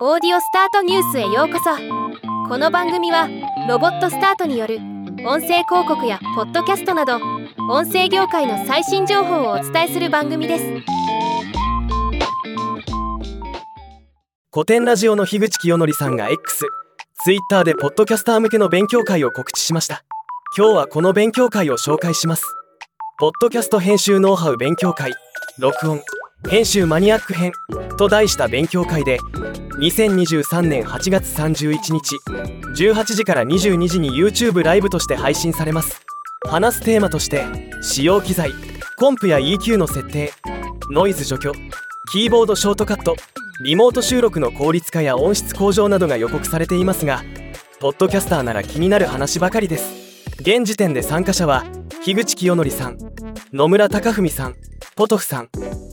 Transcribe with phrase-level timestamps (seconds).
[0.00, 1.70] オーディオスタートニュースへようこそ。
[2.48, 3.28] この番組は
[3.68, 4.78] ロボットスタートによる
[5.24, 7.20] 音声広告やポッドキャストなど
[7.70, 10.64] 音声業界の最新情報をお伝えする番組です。
[14.52, 16.66] 古典ラジオの樋口清則さんが X、
[17.22, 20.02] Twitter でポッドキャスター向けの勉強会を告知しました。
[20.58, 22.42] 今日はこの勉強会を紹介します。
[23.20, 25.12] ポッドキャスト編集ノウハウ勉強会
[25.60, 26.00] 録音。
[26.48, 27.52] 編集マニアック編
[27.96, 29.18] と題した勉強会で
[29.78, 32.16] 2023年8月31日
[32.76, 36.02] 18時から22時に YouTube ライブとして配信されます。
[36.46, 37.44] 話すテーマとして
[37.82, 38.52] 使用機材
[38.98, 40.32] コンプや EQ の設定
[40.90, 41.52] ノイズ除去
[42.12, 43.16] キーボードショートカット
[43.64, 47.22] リモート収録の効率化や音質向上などが予告されていますが
[47.80, 50.04] ポッドキャスターなら気になる話ばかりです。
[50.40, 51.64] 現時点で参加者は
[52.02, 52.98] 樋口清則さん
[53.52, 54.56] 野村貴文さん
[54.96, 55.48] ポトフさん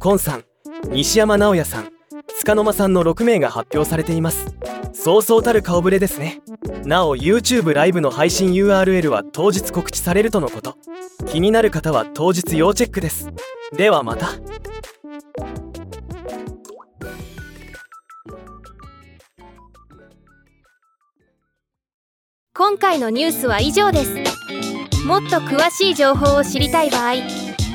[0.00, 0.44] コンさん
[0.88, 1.92] 西山直也さん
[2.40, 4.54] 束の間さんの6名が発表されています。
[4.92, 6.40] そうそうたる顔ぶれですね。
[6.84, 10.76] なお YouTube ライブの配信 URL は当日告知されるとのこと。
[11.26, 13.30] 気になる方は当日要チェックです。
[13.76, 14.28] ではまた。
[22.54, 24.14] 今回のニュースは以上です。
[25.04, 27.14] もっと詳しい情報を知りたい場合「